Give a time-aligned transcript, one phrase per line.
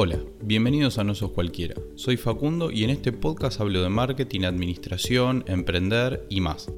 [0.00, 1.74] Hola, bienvenidos a No Sos Cualquiera.
[1.96, 6.72] Soy Facundo y en este podcast hablo de marketing, administración, emprender y más.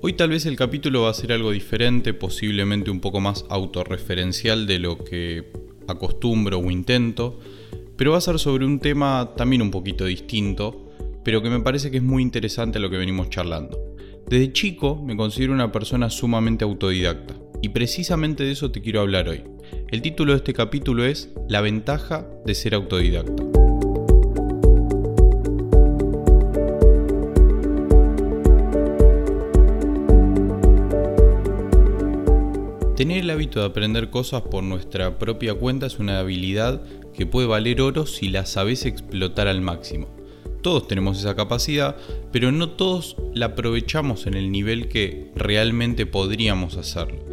[0.00, 4.68] Hoy tal vez el capítulo va a ser algo diferente, posiblemente un poco más autorreferencial
[4.68, 5.50] de lo que
[5.88, 7.40] acostumbro o intento,
[7.96, 10.88] pero va a ser sobre un tema también un poquito distinto,
[11.24, 13.96] pero que me parece que es muy interesante lo que venimos charlando.
[14.28, 19.28] Desde chico me considero una persona sumamente autodidacta, y precisamente de eso te quiero hablar
[19.28, 19.42] hoy.
[19.90, 23.44] El título de este capítulo es La ventaja de ser autodidacta.
[32.96, 36.82] Tener el hábito de aprender cosas por nuestra propia cuenta es una habilidad
[37.14, 40.08] que puede valer oro si la sabes explotar al máximo.
[40.62, 41.96] Todos tenemos esa capacidad,
[42.30, 47.29] pero no todos la aprovechamos en el nivel que realmente podríamos hacerlo.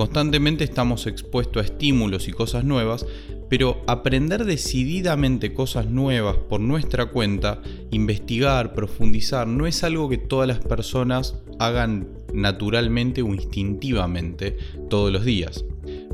[0.00, 3.04] Constantemente estamos expuestos a estímulos y cosas nuevas,
[3.50, 10.48] pero aprender decididamente cosas nuevas por nuestra cuenta, investigar, profundizar, no es algo que todas
[10.48, 14.56] las personas hagan naturalmente o instintivamente
[14.88, 15.66] todos los días.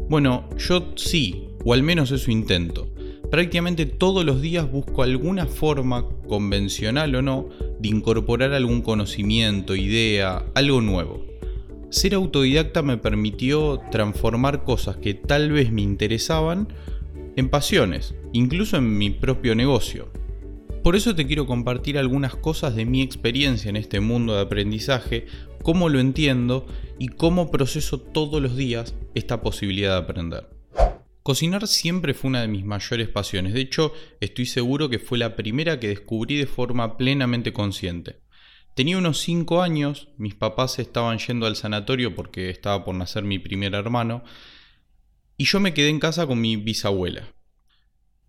[0.08, 2.88] Bueno, yo sí, o al menos eso intento.
[3.30, 10.44] Prácticamente todos los días busco alguna forma, convencional o no, de incorporar algún conocimiento, idea,
[10.56, 11.35] algo nuevo.
[11.96, 16.68] Ser autodidacta me permitió transformar cosas que tal vez me interesaban
[17.36, 20.12] en pasiones, incluso en mi propio negocio.
[20.82, 25.24] Por eso te quiero compartir algunas cosas de mi experiencia en este mundo de aprendizaje,
[25.62, 26.66] cómo lo entiendo
[26.98, 30.50] y cómo proceso todos los días esta posibilidad de aprender.
[31.22, 35.34] Cocinar siempre fue una de mis mayores pasiones, de hecho estoy seguro que fue la
[35.34, 38.20] primera que descubrí de forma plenamente consciente.
[38.76, 43.38] Tenía unos 5 años, mis papás estaban yendo al sanatorio porque estaba por nacer mi
[43.38, 44.22] primer hermano,
[45.38, 47.26] y yo me quedé en casa con mi bisabuela.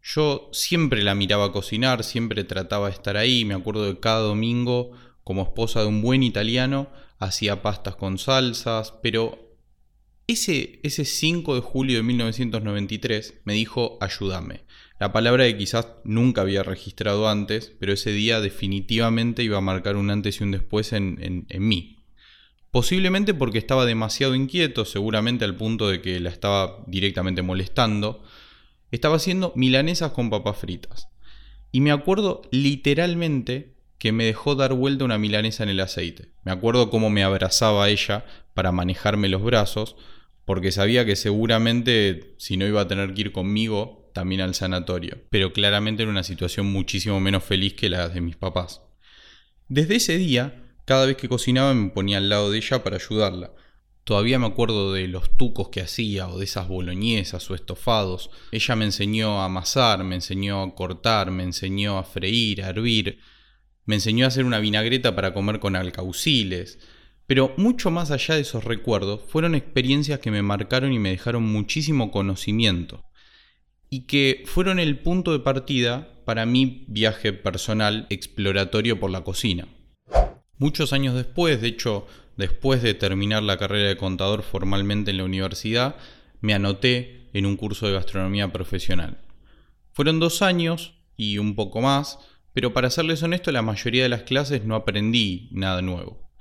[0.01, 4.93] Yo siempre la miraba cocinar, siempre trataba de estar ahí, me acuerdo de cada domingo,
[5.25, 9.53] como esposa de un buen italiano, hacía pastas con salsas, pero
[10.27, 14.63] ese, ese 5 de julio de 1993 me dijo ayúdame.
[14.99, 19.95] La palabra que quizás nunca había registrado antes, pero ese día definitivamente iba a marcar
[19.95, 21.97] un antes y un después en, en mí.
[22.71, 28.23] Posiblemente porque estaba demasiado inquieto, seguramente al punto de que la estaba directamente molestando.
[28.91, 31.07] Estaba haciendo milanesas con papas fritas.
[31.71, 36.29] Y me acuerdo literalmente que me dejó dar vuelta una milanesa en el aceite.
[36.43, 39.95] Me acuerdo cómo me abrazaba ella para manejarme los brazos,
[40.45, 45.19] porque sabía que seguramente si no iba a tener que ir conmigo también al sanatorio,
[45.29, 48.81] pero claramente era una situación muchísimo menos feliz que la de mis papás.
[49.67, 53.51] Desde ese día cada vez que cocinaba me ponía al lado de ella para ayudarla.
[54.05, 58.31] Todavía me acuerdo de los tucos que hacía o de esas boloñesas o estofados.
[58.51, 63.19] Ella me enseñó a amasar, me enseñó a cortar, me enseñó a freír, a hervir,
[63.85, 66.79] me enseñó a hacer una vinagreta para comer con alcauciles.
[67.27, 71.43] Pero mucho más allá de esos recuerdos, fueron experiencias que me marcaron y me dejaron
[71.43, 73.03] muchísimo conocimiento.
[73.89, 79.67] Y que fueron el punto de partida para mi viaje personal exploratorio por la cocina.
[80.57, 85.23] Muchos años después, de hecho, después de terminar la carrera de contador formalmente en la
[85.23, 85.95] universidad,
[86.41, 89.19] me anoté en un curso de gastronomía profesional.
[89.93, 92.19] Fueron dos años y un poco más,
[92.53, 96.31] pero para serles honesto, la mayoría de las clases no aprendí nada nuevo.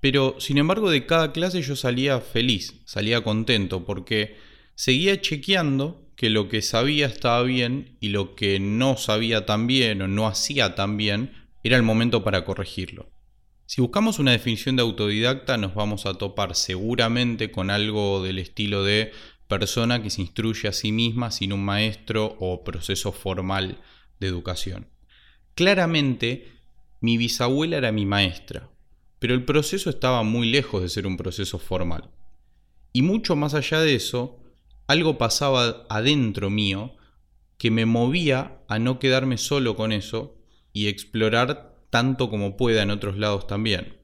[0.00, 4.36] Pero, sin embargo, de cada clase yo salía feliz, salía contento, porque
[4.74, 10.02] seguía chequeando que lo que sabía estaba bien y lo que no sabía tan bien
[10.02, 11.32] o no hacía tan bien
[11.62, 13.10] era el momento para corregirlo.
[13.66, 18.84] Si buscamos una definición de autodidacta nos vamos a topar seguramente con algo del estilo
[18.84, 19.12] de
[19.48, 23.80] persona que se instruye a sí misma sin un maestro o proceso formal
[24.20, 24.88] de educación.
[25.54, 26.52] Claramente,
[27.00, 28.68] mi bisabuela era mi maestra,
[29.18, 32.10] pero el proceso estaba muy lejos de ser un proceso formal.
[32.92, 34.38] Y mucho más allá de eso,
[34.86, 36.94] algo pasaba adentro mío
[37.58, 40.36] que me movía a no quedarme solo con eso
[40.72, 43.98] y explorar tanto como pueda en otros lados también.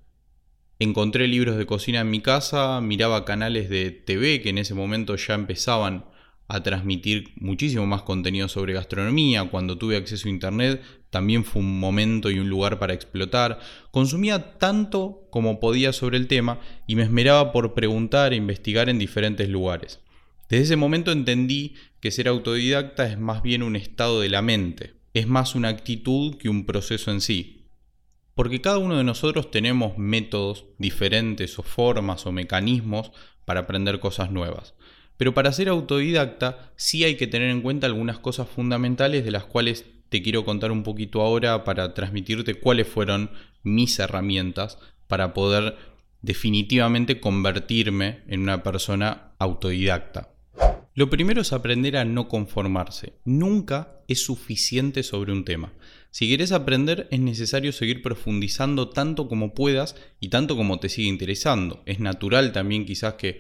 [0.78, 5.16] Encontré libros de cocina en mi casa, miraba canales de TV que en ese momento
[5.16, 6.06] ya empezaban
[6.48, 9.44] a transmitir muchísimo más contenido sobre gastronomía.
[9.50, 13.60] Cuando tuve acceso a Internet también fue un momento y un lugar para explotar.
[13.90, 18.98] Consumía tanto como podía sobre el tema y me esmeraba por preguntar e investigar en
[18.98, 20.00] diferentes lugares.
[20.50, 24.94] Desde ese momento entendí que ser autodidacta es más bien un estado de la mente,
[25.14, 27.68] es más una actitud que un proceso en sí.
[28.34, 33.12] Porque cada uno de nosotros tenemos métodos diferentes o formas o mecanismos
[33.44, 34.74] para aprender cosas nuevas.
[35.16, 39.44] Pero para ser autodidacta sí hay que tener en cuenta algunas cosas fundamentales de las
[39.44, 43.30] cuales te quiero contar un poquito ahora para transmitirte cuáles fueron
[43.62, 45.76] mis herramientas para poder
[46.22, 50.39] definitivamente convertirme en una persona autodidacta.
[50.94, 53.14] Lo primero es aprender a no conformarse.
[53.24, 55.72] Nunca es suficiente sobre un tema.
[56.10, 61.08] Si quieres aprender es necesario seguir profundizando tanto como puedas y tanto como te sigue
[61.08, 61.82] interesando.
[61.86, 63.38] Es natural también quizás que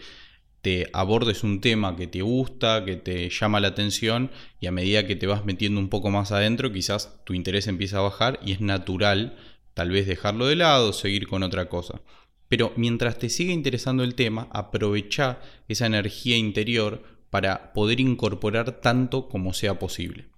[0.62, 4.30] te abordes un tema que te gusta, que te llama la atención
[4.60, 7.98] y a medida que te vas metiendo un poco más adentro quizás tu interés empieza
[7.98, 9.36] a bajar y es natural
[9.74, 12.02] tal vez dejarlo de lado, seguir con otra cosa.
[12.48, 19.28] Pero mientras te siga interesando el tema, aprovecha esa energía interior para poder incorporar tanto
[19.28, 20.28] como sea posible.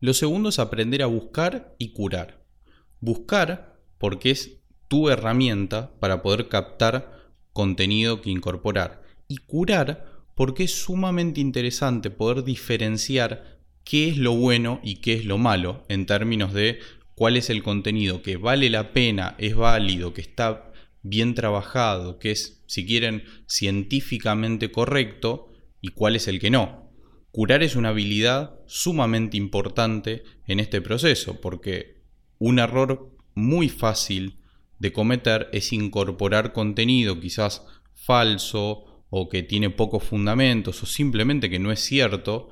[0.00, 2.44] Lo segundo es aprender a buscar y curar.
[3.00, 4.58] Buscar porque es
[4.88, 9.02] tu herramienta para poder captar contenido que incorporar.
[9.28, 15.24] Y curar porque es sumamente interesante poder diferenciar qué es lo bueno y qué es
[15.24, 16.80] lo malo en términos de
[17.14, 20.72] cuál es el contenido que vale la pena, es válido, que está
[21.02, 25.51] bien trabajado, que es, si quieren, científicamente correcto
[25.82, 26.90] y cuál es el que no.
[27.30, 32.02] Curar es una habilidad sumamente importante en este proceso, porque
[32.38, 34.38] un error muy fácil
[34.78, 37.64] de cometer es incorporar contenido quizás
[37.94, 42.48] falso o que tiene pocos fundamentos o simplemente que no es cierto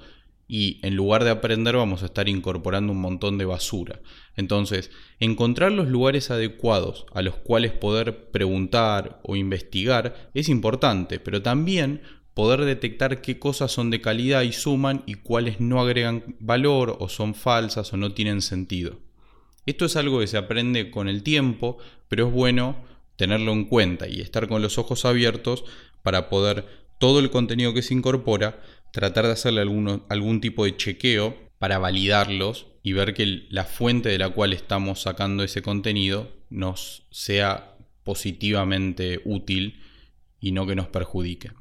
[0.47, 4.01] y en lugar de aprender vamos a estar incorporando un montón de basura.
[4.35, 4.91] Entonces,
[5.21, 12.03] encontrar los lugares adecuados a los cuales poder preguntar o investigar es importante, pero también
[12.35, 17.09] poder detectar qué cosas son de calidad y suman y cuáles no agregan valor o
[17.09, 18.99] son falsas o no tienen sentido.
[19.67, 21.79] Esto es algo que se aprende con el tiempo,
[22.09, 22.77] pero es bueno
[23.17, 25.65] tenerlo en cuenta y estar con los ojos abiertos
[26.03, 26.67] para poder
[26.99, 28.63] todo el contenido que se incorpora,
[28.93, 34.19] tratar de hacerle algún tipo de chequeo para validarlos y ver que la fuente de
[34.19, 39.81] la cual estamos sacando ese contenido nos sea positivamente útil
[40.41, 41.53] y no que nos perjudique.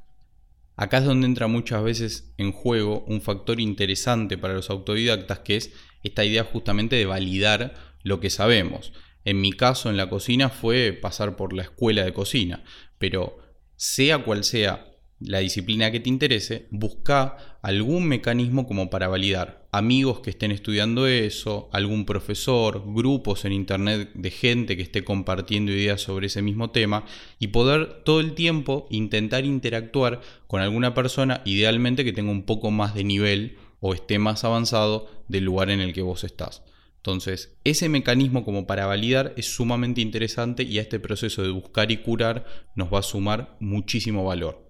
[0.80, 5.58] Acá es donde entra muchas veces en juego un factor interesante para los autodidactas que
[5.58, 5.74] es
[6.04, 8.94] esta idea justamente de validar lo que sabemos.
[9.26, 12.64] En mi caso en la cocina fue pasar por la escuela de cocina,
[12.98, 13.40] pero
[13.76, 14.86] sea cual sea
[15.20, 19.59] la disciplina que te interese, busca algún mecanismo como para validar.
[19.72, 25.72] Amigos que estén estudiando eso, algún profesor, grupos en internet de gente que esté compartiendo
[25.72, 27.06] ideas sobre ese mismo tema
[27.38, 32.72] y poder todo el tiempo intentar interactuar con alguna persona, idealmente que tenga un poco
[32.72, 36.64] más de nivel o esté más avanzado del lugar en el que vos estás.
[36.98, 41.92] Entonces, ese mecanismo como para validar es sumamente interesante y a este proceso de buscar
[41.92, 42.46] y curar
[42.76, 44.68] nos va a sumar muchísimo valor.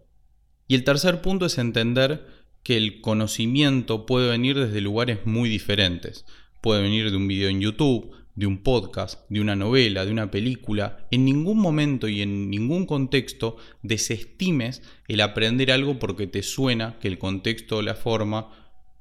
[0.68, 2.28] Y el tercer punto es entender
[2.70, 6.24] que el conocimiento puede venir desde lugares muy diferentes.
[6.62, 10.30] Puede venir de un video en YouTube, de un podcast, de una novela, de una
[10.30, 11.08] película.
[11.10, 17.08] En ningún momento y en ningún contexto desestimes el aprender algo porque te suena que
[17.08, 18.52] el contexto o la forma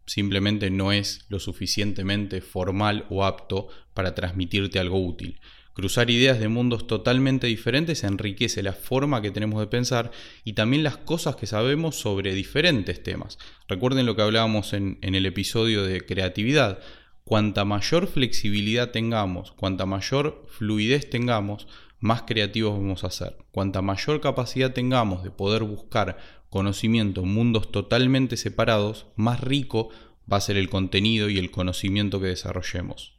[0.06, 5.41] simplemente no es lo suficientemente formal o apto para transmitirte algo útil.
[5.78, 10.10] Cruzar ideas de mundos totalmente diferentes enriquece la forma que tenemos de pensar
[10.42, 13.38] y también las cosas que sabemos sobre diferentes temas.
[13.69, 16.80] Recuerden lo que hablábamos en, el episodio de creatividad.
[17.22, 21.69] Cuanta mayor flexibilidad tengamos, cuanta mayor fluidez tengamos,
[22.00, 23.36] más creativos vamos a ser.
[23.53, 26.19] Cuanta mayor capacidad tengamos de poder buscar
[26.50, 29.91] conocimiento en mundos totalmente separados, más rico
[30.31, 33.18] va a ser el contenido y el conocimiento que desarrollemos.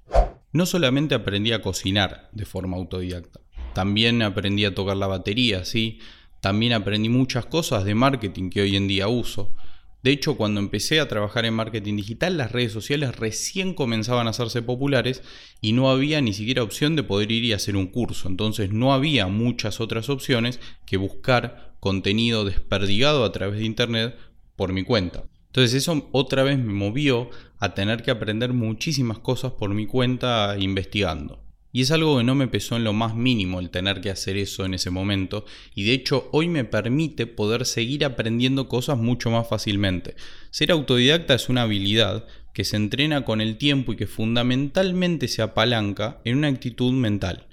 [0.51, 3.39] No solamente aprendí a cocinar de forma autodidacta,
[3.73, 5.99] también aprendí a tocar la batería, sí,
[6.41, 9.53] también aprendí muchas cosas de marketing que hoy en día uso.
[10.01, 14.29] De hecho, cuando empecé a trabajar en marketing digital, las redes sociales recién comenzaban a
[14.29, 15.21] hacerse populares
[15.59, 18.29] y no había ni siquiera opción de poder ir y hacer un curso.
[18.29, 24.17] Entonces no había muchas otras opciones que buscar contenido desperdigado a través de Internet
[24.55, 25.25] por mi cuenta.
[25.49, 30.55] Entonces eso otra vez me movió a tener que aprender muchísimas cosas por mi cuenta
[30.59, 31.43] investigando.
[31.71, 34.37] Y es algo que no me pesó en lo más mínimo el tener que hacer
[34.37, 39.29] eso en ese momento y de hecho hoy me permite poder seguir aprendiendo cosas mucho
[39.29, 40.15] más fácilmente.
[40.49, 45.43] Ser autodidacta es una habilidad que se entrena con el tiempo y que fundamentalmente se
[45.43, 47.47] apalanca en una actitud mental,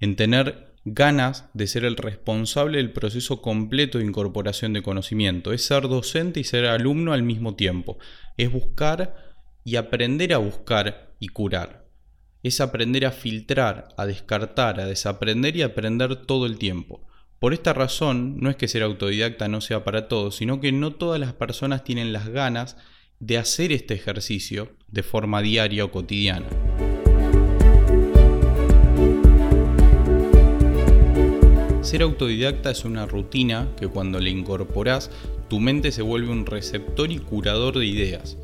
[0.00, 5.52] en tener ganas de ser el responsable del proceso completo de incorporación de conocimiento.
[5.52, 7.98] Es ser docente y ser alumno al mismo tiempo.
[8.36, 9.14] Es buscar
[9.64, 11.86] y aprender a buscar y curar.
[12.42, 17.06] Es aprender a filtrar, a descartar, a desaprender y aprender todo el tiempo.
[17.38, 20.94] Por esta razón, no es que ser autodidacta no sea para todos, sino que no
[20.94, 22.76] todas las personas tienen las ganas
[23.20, 26.46] de hacer este ejercicio de forma diaria o cotidiana.
[31.88, 35.10] Ser autodidacta es una rutina que cuando le incorporás,
[35.48, 38.36] tu mente se vuelve un receptor y curador de ideas.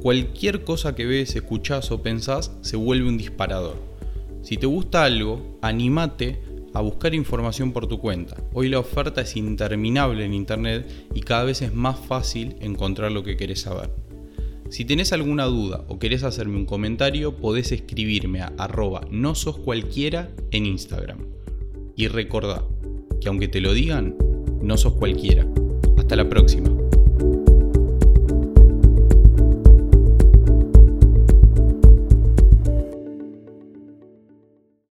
[0.00, 3.74] Cualquier cosa que ves, escuchás o pensás se vuelve un disparador.
[4.42, 6.42] Si te gusta algo, animate
[6.74, 8.36] a buscar información por tu cuenta.
[8.52, 13.24] Hoy la oferta es interminable en internet y cada vez es más fácil encontrar lo
[13.24, 13.90] que querés saber.
[14.70, 19.58] Si tenés alguna duda o querés hacerme un comentario, podés escribirme a arroba no sos
[19.58, 21.18] cualquiera en Instagram.
[21.96, 22.64] Y recordá,
[23.22, 24.16] que aunque te lo digan,
[24.60, 25.46] no sos cualquiera.
[25.96, 26.81] Hasta la próxima.